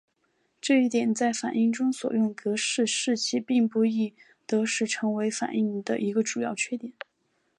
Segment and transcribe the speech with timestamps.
[0.59, 4.15] 这一点在反应中所用格氏试剂并不易
[4.47, 6.91] 得时成为反应的一个主要缺点。